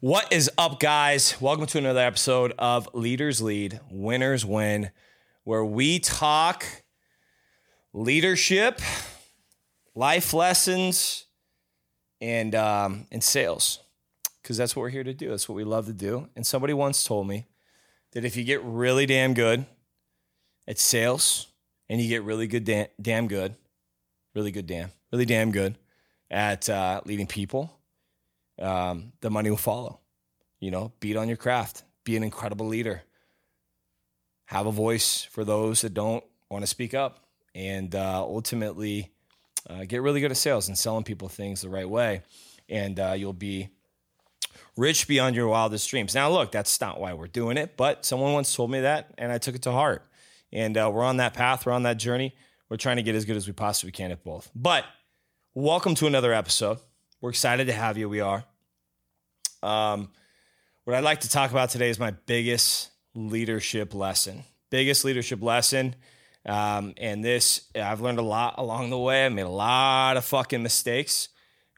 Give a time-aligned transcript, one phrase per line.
[0.00, 1.40] What is up, guys?
[1.40, 4.92] Welcome to another episode of Leaders Lead, Winners Win,
[5.42, 6.64] where we talk
[7.92, 8.80] leadership,
[9.96, 11.26] life lessons,
[12.20, 13.80] and um, and sales,
[14.40, 15.30] because that's what we're here to do.
[15.30, 16.28] That's what we love to do.
[16.36, 17.48] And somebody once told me
[18.12, 19.66] that if you get really damn good
[20.68, 21.48] at sales,
[21.88, 23.56] and you get really good, damn, damn good,
[24.32, 25.76] really good, damn, really damn good
[26.30, 27.77] at uh, leading people
[28.58, 30.00] um, the money will follow.
[30.60, 33.02] You know, beat on your craft, be an incredible leader,
[34.46, 39.12] have a voice for those that don't want to speak up, and uh, ultimately
[39.68, 42.22] uh, get really good at sales and selling people things the right way.
[42.68, 43.68] And uh, you'll be
[44.76, 46.14] rich beyond your wildest dreams.
[46.14, 49.30] Now, look, that's not why we're doing it, but someone once told me that, and
[49.30, 50.04] I took it to heart.
[50.52, 52.34] And uh, we're on that path, we're on that journey.
[52.68, 54.50] We're trying to get as good as we possibly can at both.
[54.54, 54.84] But
[55.54, 56.78] welcome to another episode.
[57.20, 58.08] We're excited to have you.
[58.08, 58.44] We are.
[59.60, 60.10] Um,
[60.84, 64.44] what I'd like to talk about today is my biggest leadership lesson.
[64.70, 65.96] Biggest leadership lesson.
[66.46, 69.26] Um, and this, I've learned a lot along the way.
[69.26, 71.28] I made a lot of fucking mistakes.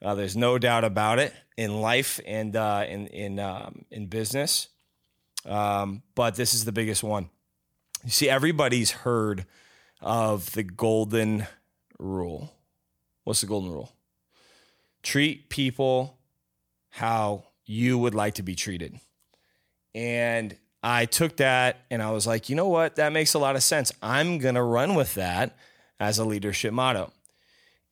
[0.03, 4.69] Uh, there's no doubt about it in life and uh, in in um, in business.
[5.47, 7.31] Um, but this is the biggest one.
[8.05, 9.47] You see, everybody's heard
[10.03, 11.47] of the golden
[11.99, 12.53] rule.
[13.25, 13.93] What's the golden rule?
[15.03, 16.19] Treat people
[16.91, 18.99] how you would like to be treated.
[19.95, 22.97] And I took that and I was like, you know what?
[22.97, 23.93] That makes a lot of sense.
[24.03, 25.57] I'm going to run with that
[25.99, 27.13] as a leadership motto.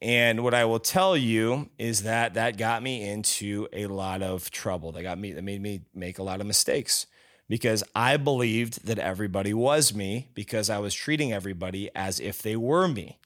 [0.00, 4.50] And what I will tell you is that that got me into a lot of
[4.50, 4.92] trouble.
[4.92, 7.06] That got me that made me make a lot of mistakes
[7.48, 12.54] because I believed that everybody was me because I was treating everybody as if they
[12.54, 13.18] were me.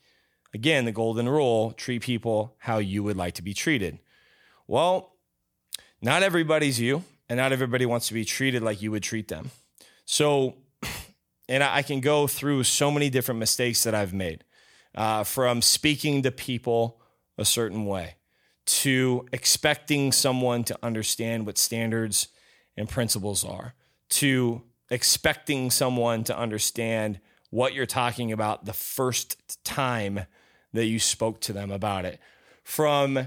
[0.55, 3.98] Again, the golden rule, treat people how you would like to be treated.
[4.67, 5.14] Well,
[6.00, 9.50] not everybody's you, and not everybody wants to be treated like you would treat them.
[10.05, 10.56] So,
[11.48, 14.45] and I can go through so many different mistakes that I've made
[14.95, 17.01] uh, from speaking to people
[17.39, 18.17] a certain way
[18.64, 22.29] to expecting someone to understand what standards
[22.77, 23.74] and principles are
[24.08, 27.19] to expecting someone to understand
[27.51, 30.20] what you're talking about the first time
[30.72, 32.20] that you spoke to them about it
[32.64, 33.27] from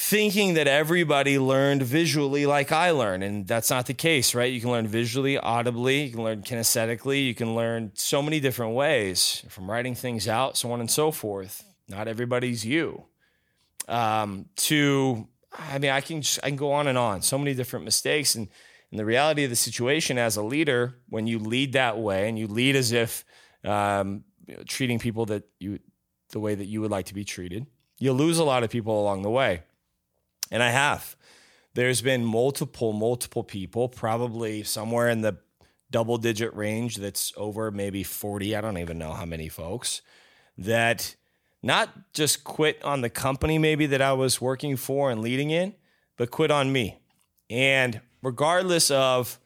[0.00, 3.20] thinking that everybody learned visually like I learn.
[3.20, 4.52] And that's not the case, right?
[4.52, 8.74] You can learn visually, audibly, you can learn kinesthetically, you can learn so many different
[8.74, 11.64] ways from writing things out, so on and so forth.
[11.88, 13.06] Not everybody's you.
[13.88, 17.54] Um, to, I mean, I can just, I can go on and on, so many
[17.54, 18.36] different mistakes.
[18.36, 18.48] And,
[18.92, 22.38] and the reality of the situation as a leader, when you lead that way and
[22.38, 23.24] you lead as if
[23.64, 25.80] um, you know, treating people that you,
[26.30, 27.66] the way that you would like to be treated,
[27.98, 29.62] you'll lose a lot of people along the way.
[30.50, 31.16] And I have.
[31.74, 35.38] There's been multiple, multiple people, probably somewhere in the
[35.90, 38.56] double digit range that's over maybe 40.
[38.56, 40.02] I don't even know how many folks
[40.56, 41.14] that
[41.62, 45.74] not just quit on the company maybe that I was working for and leading in,
[46.16, 46.98] but quit on me.
[47.48, 49.38] And regardless of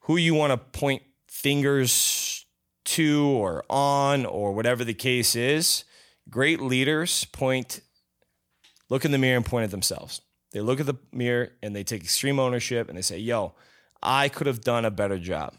[0.00, 2.46] who you want to point fingers
[2.84, 5.84] to or on or whatever the case is,
[6.30, 7.80] great leaders point,
[8.88, 10.20] look in the mirror and point at themselves.
[10.52, 13.54] They look at the mirror and they take extreme ownership and they say, yo,
[14.02, 15.54] I could have done a better job.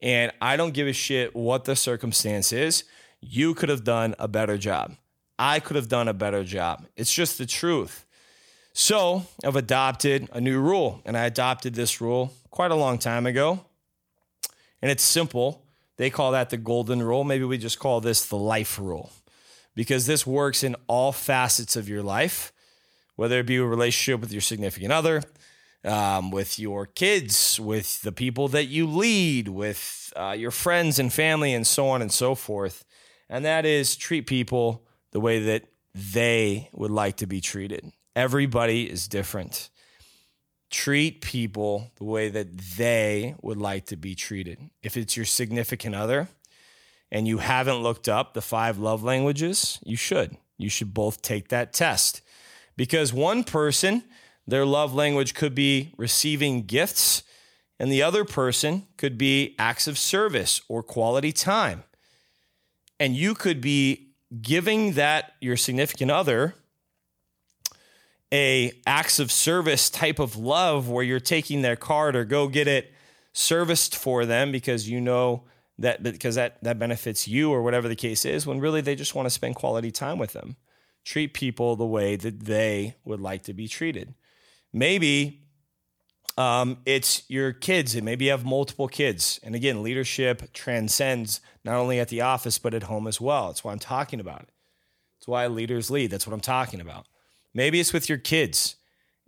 [0.00, 2.84] And I don't give a shit what the circumstance is.
[3.20, 4.94] You could have done a better job.
[5.38, 6.86] I could have done a better job.
[6.96, 8.04] It's just the truth.
[8.72, 13.26] So I've adopted a new rule, and I adopted this rule quite a long time
[13.26, 13.64] ago.
[14.80, 15.64] And it's simple.
[15.96, 17.24] They call that the golden rule.
[17.24, 19.10] Maybe we just call this the life rule
[19.74, 22.52] because this works in all facets of your life
[23.18, 25.20] whether it be a relationship with your significant other,
[25.84, 31.12] um, with your kids, with the people that you lead, with uh, your friends and
[31.12, 32.84] family, and so on and so forth.
[33.28, 37.90] And that is treat people the way that they would like to be treated.
[38.14, 39.68] Everybody is different.
[40.70, 44.60] Treat people the way that they would like to be treated.
[44.80, 46.28] If it's your significant other
[47.10, 50.36] and you haven't looked up the five love languages, you should.
[50.56, 52.20] You should both take that test
[52.76, 54.04] because one person,
[54.46, 57.22] their love language could be receiving gifts,
[57.78, 61.84] and the other person could be acts of service or quality time.
[63.00, 64.12] And you could be
[64.42, 66.54] giving that your significant other
[68.32, 72.68] a acts of service type of love where you're taking their card or go get
[72.68, 72.92] it
[73.32, 75.44] serviced for them because you know
[75.78, 79.14] that because that that benefits you or whatever the case is when really they just
[79.14, 80.56] want to spend quality time with them
[81.04, 84.14] treat people the way that they would like to be treated.
[84.72, 85.44] Maybe
[86.36, 89.40] Um, it's your kids, and maybe you have multiple kids.
[89.42, 93.48] And again, leadership transcends not only at the office, but at home as well.
[93.48, 94.50] That's why I'm talking about it.
[95.16, 96.12] That's why leaders lead.
[96.12, 97.06] That's what I'm talking about.
[97.52, 98.76] Maybe it's with your kids,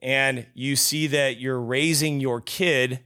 [0.01, 3.01] and you see that you're raising your kid,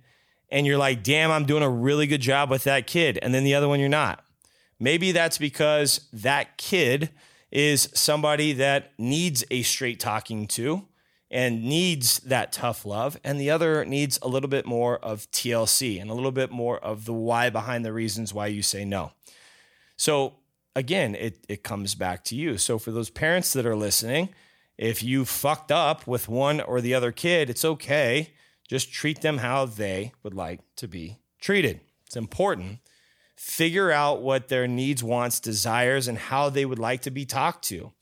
[0.55, 3.19] and you're like, damn, I'm doing a really good job with that kid.
[3.21, 4.25] And then the other one, you're not.
[4.79, 7.11] Maybe that's because that kid
[7.51, 10.87] is somebody that needs a straight talking to
[11.29, 16.01] and needs that tough love, and the other needs a little bit more of TLC
[16.01, 19.11] and a little bit more of the why behind the reasons why you say no.
[19.97, 20.35] So,
[20.77, 22.59] again, it, it comes back to you.
[22.59, 24.29] So, for those parents that are listening,
[24.79, 28.31] if you fucked up with one or the other kid, it's okay.
[28.69, 31.81] Just treat them how they would like to be treated.
[32.07, 32.79] It's important.
[33.37, 37.65] Figure out what their needs, wants, desires, and how they would like to be talked
[37.65, 37.93] to.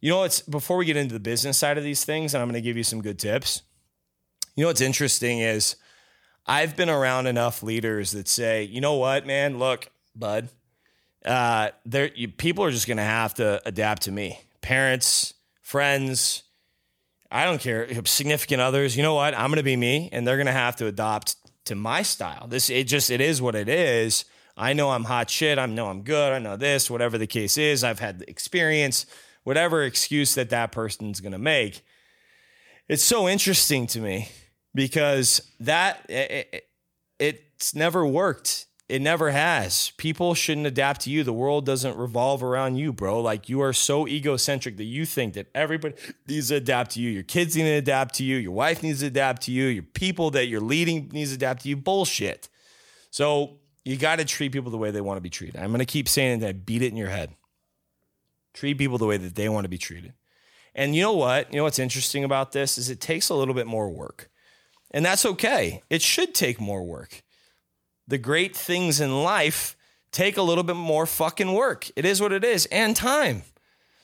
[0.00, 2.48] You know, it's before we get into the business side of these things, and I'm
[2.48, 3.62] going to give you some good tips.
[4.54, 5.76] You know, what's interesting is
[6.46, 10.48] I've been around enough leaders that say, you know what, man, look, bud,
[11.24, 14.40] uh, there you, people are just going to have to adapt to me.
[14.60, 16.44] Parents, friends,
[17.30, 18.96] I don't care, significant others.
[18.96, 19.34] You know what?
[19.34, 21.36] I'm going to be me, and they're going to have to adopt
[21.66, 22.46] to my style.
[22.48, 24.24] This it just it is what it is.
[24.56, 25.58] I know I'm hot shit.
[25.58, 26.32] I know I'm good.
[26.32, 27.84] I know this, whatever the case is.
[27.84, 29.06] I've had the experience
[29.48, 31.80] whatever excuse that that person's going to make.
[32.86, 34.28] It's so interesting to me
[34.74, 36.64] because that it, it,
[37.18, 38.66] it's never worked.
[38.88, 39.92] It never has.
[39.98, 41.22] People shouldn't adapt to you.
[41.22, 43.20] The world doesn't revolve around you, bro.
[43.20, 45.94] Like you are so egocentric that you think that everybody
[46.26, 47.10] needs to adapt to you.
[47.10, 48.36] Your kids need to adapt to you.
[48.36, 49.66] Your wife needs to adapt to you.
[49.66, 51.76] Your people that you're leading needs to adapt to you.
[51.76, 52.48] Bullshit.
[53.10, 55.60] So you got to treat people the way they want to be treated.
[55.60, 56.64] I'm going to keep saying that.
[56.64, 57.34] Beat it in your head.
[58.54, 60.14] Treat people the way that they want to be treated.
[60.74, 61.52] And you know what?
[61.52, 64.30] You know what's interesting about this is it takes a little bit more work.
[64.92, 65.82] And that's okay.
[65.90, 67.22] It should take more work.
[68.08, 69.76] The great things in life
[70.10, 71.90] take a little bit more fucking work.
[71.94, 73.42] It is what it is and time.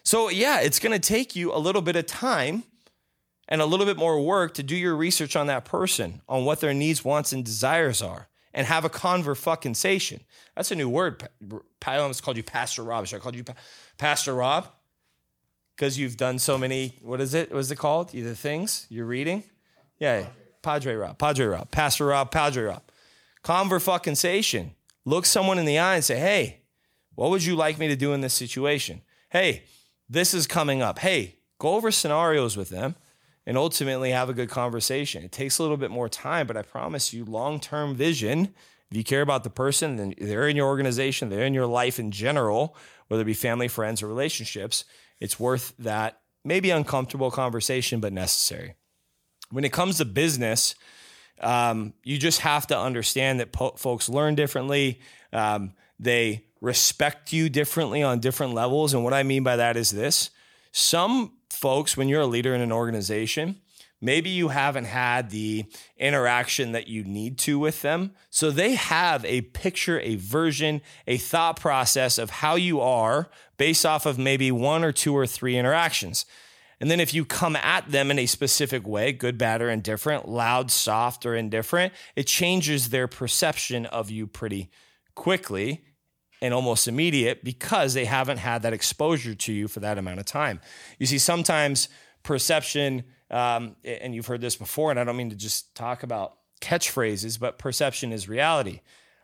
[0.04, 2.64] So, yeah, it's going to take you a little bit of time
[3.48, 6.60] and a little bit more work to do your research on that person, on what
[6.60, 10.20] their needs, wants, and desires are, and have a conver fucking sation.
[10.54, 11.26] That's a new word.
[11.86, 13.06] I almost called you Pastor Rob.
[13.06, 13.54] Should I call you pa-
[13.96, 14.68] Pastor Rob,
[15.74, 17.50] because you've done so many, what is it?
[17.50, 18.14] What is it called?
[18.14, 19.44] Either things you're reading?
[19.98, 20.26] Yeah,
[20.62, 22.82] Padre Rob, Padre Rob, Pastor Rob, Padre Rob.
[23.44, 24.70] Conver fucking sation.
[25.04, 26.62] Look someone in the eye and say, hey,
[27.14, 29.02] what would you like me to do in this situation?
[29.30, 29.64] Hey,
[30.08, 30.98] this is coming up.
[30.98, 32.96] Hey, go over scenarios with them
[33.46, 35.22] and ultimately have a good conversation.
[35.22, 38.54] It takes a little bit more time, but I promise you, long term vision.
[38.90, 41.98] If you care about the person, then they're in your organization, they're in your life
[41.98, 42.76] in general,
[43.08, 44.84] whether it be family, friends, or relationships,
[45.20, 48.74] it's worth that maybe uncomfortable conversation, but necessary.
[49.50, 50.74] When it comes to business,
[51.40, 55.00] um, you just have to understand that po- folks learn differently.
[55.32, 58.94] Um, they respect you differently on different levels.
[58.94, 60.30] And what I mean by that is this
[60.72, 63.60] some folks, when you're a leader in an organization,
[64.00, 65.64] maybe you haven't had the
[65.96, 68.12] interaction that you need to with them.
[68.30, 73.86] So they have a picture, a version, a thought process of how you are based
[73.86, 76.26] off of maybe one or two or three interactions.
[76.80, 80.28] And then if you come at them in a specific way, good, bad, or indifferent,
[80.28, 84.70] loud, soft, or indifferent, it changes their perception of you pretty
[85.14, 85.84] quickly
[86.42, 90.26] and almost immediate because they haven't had that exposure to you for that amount of
[90.26, 90.60] time.
[90.98, 91.88] You see, sometimes
[92.22, 96.36] perception um, and you've heard this before, and I don't mean to just talk about
[96.60, 98.80] catchphrases, but perception is reality.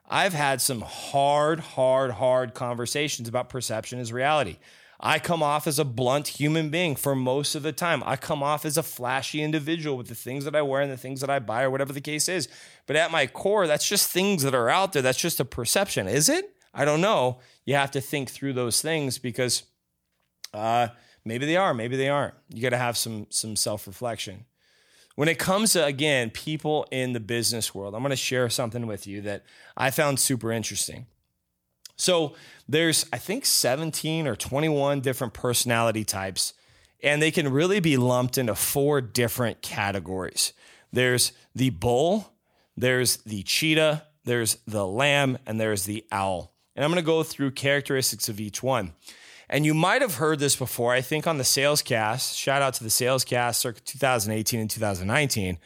[0.08, 4.56] I've had some hard, hard, hard conversations about perception is reality.
[5.02, 8.02] I come off as a blunt human being for most of the time.
[8.04, 10.98] I come off as a flashy individual with the things that I wear and the
[10.98, 12.48] things that I buy or whatever the case is.
[12.86, 15.02] But at my core, that's just things that are out there.
[15.02, 16.06] That's just a perception.
[16.06, 16.54] Is it?
[16.74, 17.40] I don't know.
[17.64, 19.62] You have to think through those things because
[20.52, 20.88] uh,
[21.24, 22.34] Maybe they are, maybe they aren't.
[22.48, 24.46] You got to have some some self-reflection.
[25.16, 28.86] When it comes to again, people in the business world, I'm going to share something
[28.86, 29.44] with you that
[29.76, 31.06] I found super interesting.
[32.00, 32.34] So,
[32.68, 36.54] there's I think 17 or 21 different personality types
[37.02, 40.52] and they can really be lumped into four different categories.
[40.92, 42.32] There's the bull,
[42.76, 46.52] there's the cheetah, there's the lamb, and there's the owl.
[46.76, 48.92] And I'm to go through characteristics of each one.
[49.48, 52.74] And you might have heard this before, I think on the sales cast, shout out
[52.74, 55.58] to the sales cast circa 2018 and 2019,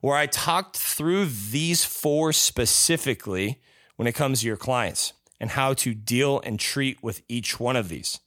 [0.00, 3.60] where I talked through these four specifically
[3.96, 7.76] when it comes to your clients and how to deal and treat with each one
[7.76, 8.20] of these.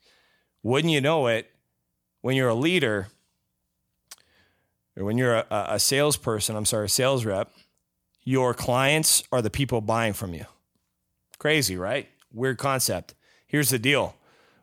[0.63, 1.49] Wouldn't you know it,
[2.21, 3.07] when you're a leader
[4.97, 7.51] or when you're a, a salesperson, I'm sorry, a sales rep,
[8.23, 10.45] your clients are the people buying from you.
[11.37, 12.07] Crazy, right?
[12.33, 13.15] Weird concept.
[13.47, 14.15] Here's the deal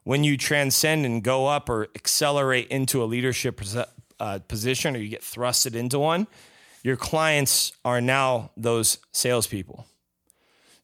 [0.05, 3.61] when you transcend and go up or accelerate into a leadership
[4.21, 6.29] uh, position or you get thrusted into one,
[6.85, 9.85] your clients are now those salespeople.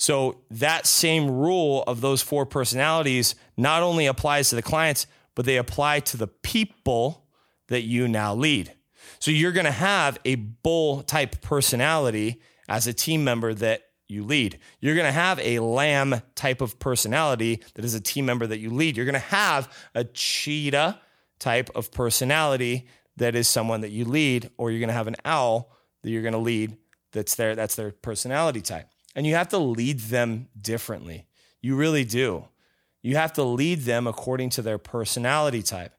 [0.03, 5.07] So that same rule of those four personalities not only applies to the clients,
[5.37, 7.29] but they apply to the people
[7.69, 8.73] that you now lead.
[9.21, 14.25] So you're going to have a bull type personality as a team member that you
[14.25, 14.59] lead.
[14.81, 18.59] You're going to have a lamb type of personality that is a team member that
[18.59, 18.97] you lead.
[18.97, 21.01] You're going to have a cheetah
[21.39, 25.15] type of personality that is someone that you lead, or you're going to have an
[25.25, 25.71] owl
[26.03, 26.77] that you're going to lead
[27.13, 28.89] that's their that's their personality type.
[29.15, 31.27] And you have to lead them differently.
[31.61, 32.47] You really do.
[33.03, 35.93] You have to lead them according to their personality type.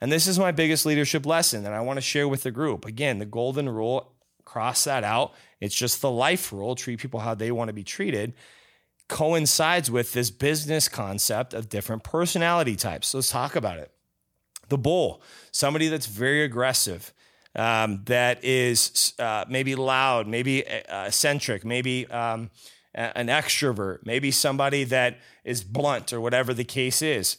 [0.00, 2.84] And this is my biggest leadership lesson that I want to share with the group.
[2.84, 4.12] Again, the golden rule,
[4.44, 5.34] cross that out.
[5.60, 8.34] It's just the life rule, treat people how they want to be treated,
[9.08, 13.08] coincides with this business concept of different personality types.
[13.08, 13.90] So let's talk about it.
[14.68, 17.12] The bull, somebody that's very aggressive,
[17.56, 22.50] um, that is uh, maybe loud, maybe uh, eccentric, maybe um,
[22.94, 27.38] an extrovert, maybe somebody that is blunt or whatever the case is.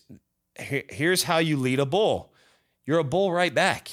[0.56, 2.34] Here's how you lead a bull.
[2.86, 3.90] You're a bull right back.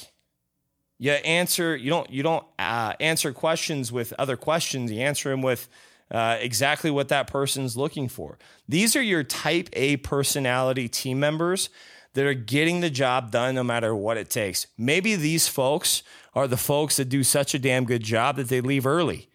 [0.97, 1.75] You answer.
[1.75, 2.09] You don't.
[2.09, 4.91] You don't uh, answer questions with other questions.
[4.91, 5.67] You answer them with
[6.09, 8.39] uh, exactly what that person's looking for.
[8.67, 11.69] These are your Type A personality team members
[12.15, 14.67] that are getting the job done no matter what it takes.
[14.77, 16.01] Maybe these folks
[16.33, 19.29] are the folks that do such a damn good job that they leave early.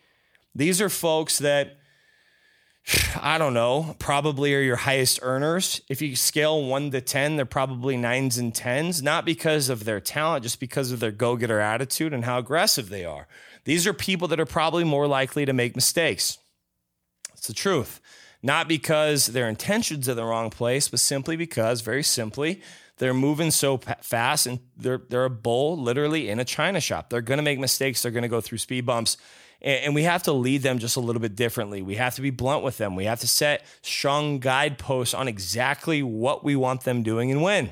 [0.54, 1.76] These are folks that
[3.20, 5.80] I don't know, probably are your highest earners.
[5.88, 10.00] If you scale one to 10, they're probably nines and tens, not because of their
[10.00, 13.28] talent, just because of their go getter attitude and how aggressive they are.
[13.64, 16.38] These are people that are probably more likely to make mistakes.
[17.34, 18.00] It's the truth.
[18.42, 22.62] Not because their intentions are the wrong place, but simply because, very simply,
[22.96, 27.10] they're moving so fast and they're, they're a bull literally in a china shop.
[27.10, 28.02] They're going to make mistakes.
[28.02, 29.16] They're going to go through speed bumps
[29.62, 31.82] and we have to lead them just a little bit differently.
[31.82, 32.96] We have to be blunt with them.
[32.96, 37.70] We have to set strong guideposts on exactly what we want them doing and when.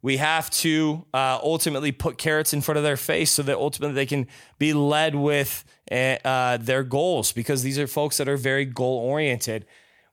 [0.00, 3.94] We have to uh, ultimately put carrots in front of their face so that ultimately
[3.94, 4.28] they can
[4.58, 8.98] be led with eh, uh, their goals because these are folks that are very goal
[8.98, 9.66] oriented.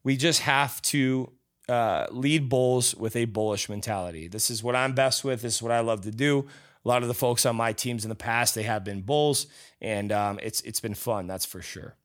[0.04, 1.32] We just have to
[1.70, 4.28] uh, lead bulls with a bullish mentality.
[4.28, 5.42] This is what I'm best with.
[5.42, 6.48] This is what I love to do
[6.86, 9.48] a lot of the folks on my teams in the past they have been bulls,
[9.82, 11.26] and um, it's it's been fun.
[11.28, 11.96] That's for sure.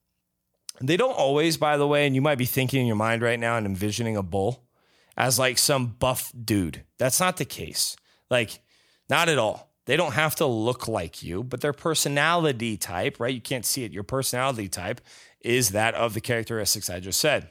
[0.81, 3.39] They don't always, by the way, and you might be thinking in your mind right
[3.39, 4.65] now and envisioning a bull
[5.21, 6.83] as like some buff dude.
[6.97, 7.95] That's not the case.
[8.31, 8.63] Like,
[9.11, 9.71] not at all.
[9.85, 13.35] They don't have to look like you, but their personality type, right?
[13.35, 13.93] You can't see it.
[13.93, 15.03] Your personality type
[15.43, 17.51] is that of the characteristics I just said.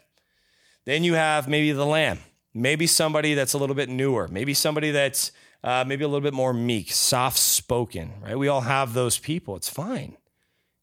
[0.85, 2.17] Then you have maybe the lamb,
[2.55, 5.31] maybe somebody that's a little bit newer, maybe somebody that's
[5.63, 8.39] uh, maybe a little bit more meek, soft spoken, right?
[8.39, 9.55] We all have those people.
[9.55, 10.17] It's fine.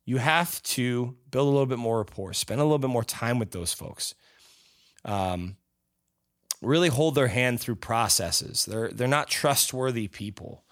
[0.04, 3.40] You have to build a little bit more rapport, spend a little bit more time
[3.40, 4.14] with those folks.
[5.04, 5.56] Um,
[6.66, 8.64] really hold their hand through processes.
[8.64, 10.64] They're they're not trustworthy people,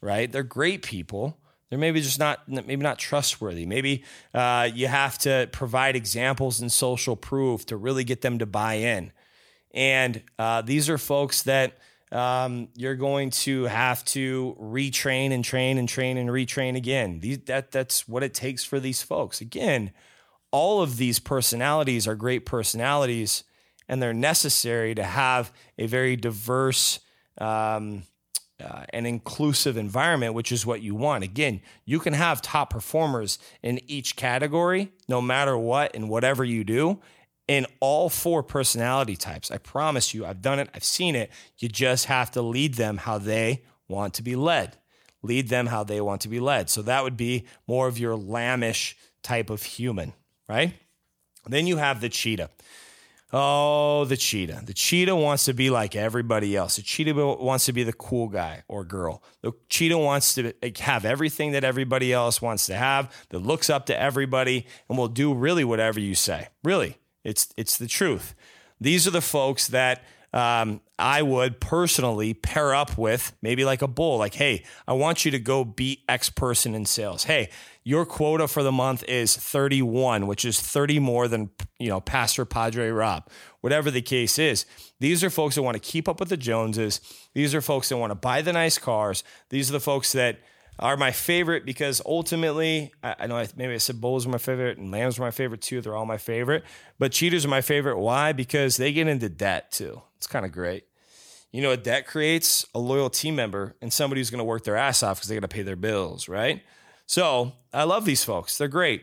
[0.00, 0.30] right?
[0.30, 1.38] They're great people.
[1.68, 3.66] They're maybe just not maybe not trustworthy.
[3.66, 8.46] Maybe uh, you have to provide examples and social proof to really get them to
[8.46, 9.12] buy in.
[9.72, 11.78] And uh, these are folks that
[12.10, 17.20] um, you're going to have to retrain and train and train and retrain again.
[17.20, 19.40] These, that that's what it takes for these folks.
[19.40, 19.92] Again,
[20.50, 23.44] all of these personalities are great personalities,
[23.88, 27.00] and they're necessary to have a very diverse
[27.38, 28.02] um,
[28.62, 31.24] uh, and inclusive environment, which is what you want.
[31.24, 36.64] Again, you can have top performers in each category, no matter what, and whatever you
[36.64, 37.00] do
[37.46, 39.50] in all four personality types.
[39.50, 41.30] I promise you, I've done it, I've seen it.
[41.56, 44.76] You just have to lead them how they want to be led.
[45.22, 46.68] Lead them how they want to be led.
[46.68, 50.12] So that would be more of your lambish type of human,
[50.48, 50.74] right?
[51.46, 52.50] Then you have the cheetah.
[53.30, 54.62] Oh, the cheetah.
[54.64, 56.76] The cheetah wants to be like everybody else.
[56.76, 59.22] The cheetah wants to be the cool guy or girl.
[59.42, 63.84] The cheetah wants to have everything that everybody else wants to have, that looks up
[63.86, 66.48] to everybody, and will do really whatever you say.
[66.64, 66.96] Really.
[67.22, 68.34] It's it's the truth.
[68.80, 73.88] These are the folks that um, I would personally pair up with, maybe like a
[73.88, 74.18] bull.
[74.18, 77.24] Like, hey, I want you to go beat X person in sales.
[77.24, 77.50] Hey,
[77.84, 82.44] your quota for the month is 31, which is 30 more than you know Pastor
[82.44, 83.28] Padre Rob.
[83.60, 84.66] Whatever the case is,
[85.00, 87.00] these are folks that want to keep up with the Joneses.
[87.32, 89.24] These are folks that want to buy the nice cars.
[89.48, 90.40] These are the folks that
[90.78, 94.38] are my favorite because ultimately, I, I know I, maybe I said bulls are my
[94.38, 95.80] favorite and lambs are my favorite too.
[95.80, 96.64] They're all my favorite,
[96.98, 97.98] but cheetahs are my favorite.
[97.98, 98.32] Why?
[98.32, 100.02] Because they get into debt too.
[100.16, 100.84] It's kind of great.
[101.50, 102.66] You know debt creates?
[102.74, 105.34] A loyal team member and somebody who's going to work their ass off because they
[105.34, 106.62] got to pay their bills, right?
[107.06, 108.58] So I love these folks.
[108.58, 109.02] They're great.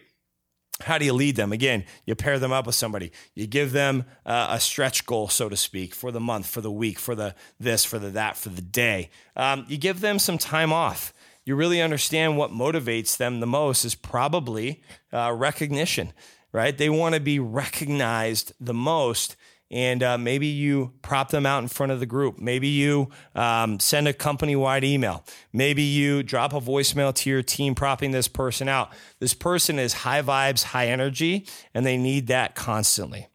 [0.82, 1.54] How do you lead them?
[1.54, 3.12] Again, you pair them up with somebody.
[3.34, 6.72] You give them uh, a stretch goal, so to speak, for the month, for the
[6.72, 9.10] week, for the this, for the that, for the day.
[9.38, 11.14] Um, you give them some time off.
[11.46, 14.82] You really understand what motivates them the most is probably
[15.14, 16.12] uh, recognition,
[16.52, 16.78] right?
[16.78, 19.36] They want to be recognized the most
[19.72, 22.38] and uh, maybe you prop them out in front of the group.
[22.40, 25.26] Maybe you um, send a company wide email.
[25.52, 28.92] Maybe you drop a voicemail to your team propping this person out.
[29.20, 33.28] This person is high vibes, high energy, and they need that constantly.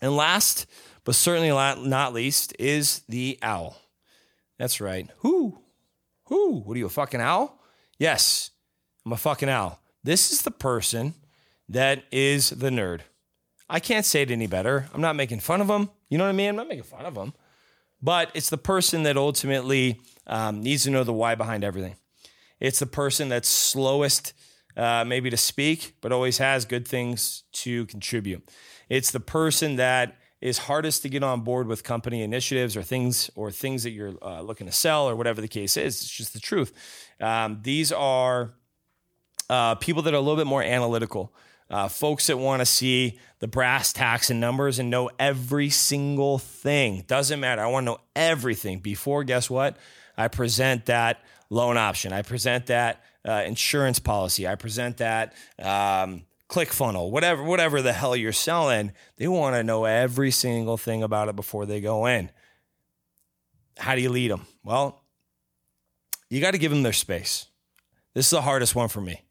[0.00, 0.66] And last,
[1.04, 3.76] but certainly not least, is the owl.
[4.58, 5.08] That's right.
[5.18, 5.61] Who?
[6.32, 6.60] Who?
[6.60, 7.60] What are you, a fucking owl?
[7.98, 8.52] Yes,
[9.04, 9.82] I'm a fucking owl.
[10.02, 11.12] This is the person
[11.68, 13.00] that is the nerd.
[13.68, 14.88] I can't say it any better.
[14.94, 15.90] I'm not making fun of them.
[16.08, 16.48] You know what I mean?
[16.48, 17.34] I'm not making fun of them.
[18.00, 21.96] But it's the person that ultimately um, needs to know the why behind everything.
[22.60, 24.32] It's the person that's slowest,
[24.74, 28.48] uh, maybe to speak, but always has good things to contribute.
[28.88, 33.30] It's the person that is hardest to get on board with company initiatives or things
[33.36, 36.02] or things that you're uh, looking to sell or whatever the case is.
[36.02, 36.72] It's just the truth.
[37.20, 38.52] Um, these are
[39.48, 41.32] uh, people that are a little bit more analytical
[41.70, 46.38] uh, folks that want to see the brass tacks and numbers and know every single
[46.38, 47.04] thing.
[47.06, 47.62] Doesn't matter.
[47.62, 49.76] I want to know everything before, guess what?
[50.16, 52.12] I present that loan option.
[52.12, 54.46] I present that uh, insurance policy.
[54.46, 58.92] I present that um, ClickFunnel, whatever, whatever the hell you're selling.
[59.16, 62.30] They want to know every single thing about it before they go in.
[63.78, 64.46] How do you lead them?
[64.62, 65.02] Well,
[66.28, 67.46] you got to give them their space.
[68.14, 69.22] This is the hardest one for me.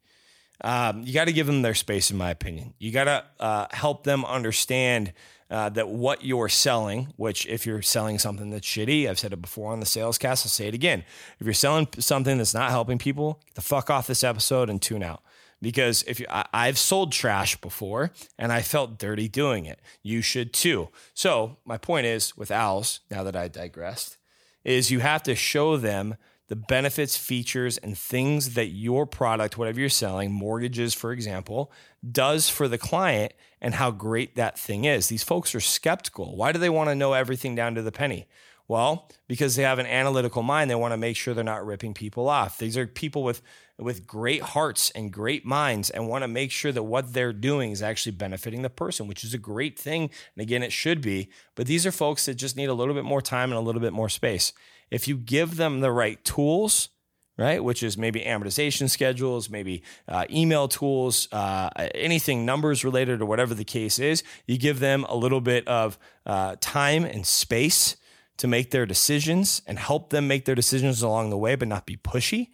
[0.63, 2.73] Um, you got to give them their space, in my opinion.
[2.79, 5.13] You got to uh, help them understand
[5.51, 9.41] uh, that what you're selling, which if you're selling something that's shitty, I've said it
[9.41, 11.03] before on the sales cast, I'll say it again.
[11.39, 14.81] If you're selling something that's not helping people, get the fuck off this episode and
[14.81, 15.21] tune out.
[15.61, 20.21] Because if you, I, I've sold trash before and I felt dirty doing it, you
[20.21, 20.89] should too.
[21.13, 24.17] So my point is with owls, now that I digressed,
[24.63, 26.15] is you have to show them
[26.47, 31.71] the benefits, features, and things that your product, whatever you're selling, mortgages, for example,
[32.11, 35.07] does for the client and how great that thing is.
[35.07, 36.35] These folks are skeptical.
[36.35, 38.27] Why do they want to know everything down to the penny?
[38.67, 41.93] Well, because they have an analytical mind, they want to make sure they're not ripping
[41.93, 42.57] people off.
[42.57, 43.41] These are people with
[43.81, 47.71] with great hearts and great minds and want to make sure that what they're doing
[47.71, 50.03] is actually benefiting the person, which is a great thing.
[50.35, 51.29] And again, it should be.
[51.55, 53.81] But these are folks that just need a little bit more time and a little
[53.81, 54.53] bit more space
[54.91, 56.89] if you give them the right tools,
[57.37, 63.25] right, which is maybe amortization schedules, maybe uh, email tools, uh, anything numbers related or
[63.25, 67.95] whatever the case is, you give them a little bit of uh, time and space
[68.37, 71.85] to make their decisions and help them make their decisions along the way, but not
[71.85, 72.49] be pushy.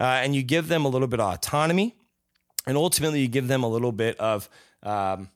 [0.00, 1.94] Uh, and you give them a little bit of autonomy.
[2.66, 4.48] And ultimately, you give them a little bit of
[4.82, 5.28] um,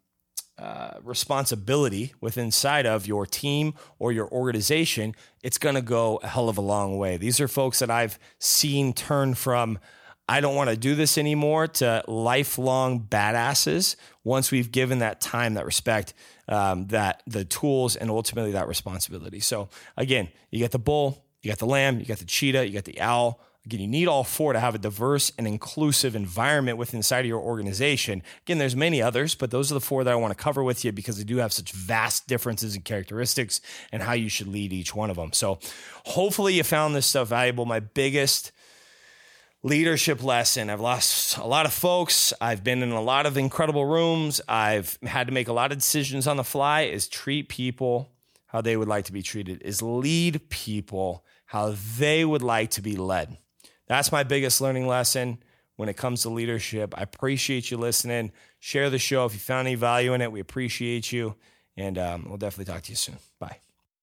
[0.58, 6.28] uh, responsibility with inside of your team or your organization, it's going to go a
[6.28, 7.16] hell of a long way.
[7.16, 9.78] These are folks that I've seen turn from
[10.26, 15.54] I don't want to do this anymore to lifelong badasses once we've given that time,
[15.54, 16.14] that respect,
[16.48, 19.40] um, that the tools, and ultimately that responsibility.
[19.40, 22.72] So again, you got the bull, you got the lamb, you got the cheetah, you
[22.72, 23.40] got the owl.
[23.66, 27.26] Again, you need all four to have a diverse and inclusive environment within inside of
[27.26, 28.22] your organization.
[28.42, 30.84] Again, there's many others, but those are the four that I want to cover with
[30.84, 34.72] you because they do have such vast differences in characteristics and how you should lead
[34.72, 35.32] each one of them.
[35.32, 35.60] So
[36.04, 37.64] hopefully you found this stuff valuable.
[37.64, 38.52] My biggest
[39.62, 40.68] leadership lesson.
[40.68, 42.34] I've lost a lot of folks.
[42.42, 44.42] I've been in a lot of incredible rooms.
[44.46, 48.10] I've had to make a lot of decisions on the fly is treat people
[48.48, 52.82] how they would like to be treated, is lead people how they would like to
[52.82, 53.38] be led.
[53.86, 55.38] That's my biggest learning lesson
[55.76, 56.94] when it comes to leadership.
[56.96, 58.32] I appreciate you listening.
[58.60, 60.32] Share the show if you found any value in it.
[60.32, 61.34] We appreciate you.
[61.76, 63.18] And um, we'll definitely talk to you soon.
[63.38, 63.63] Bye.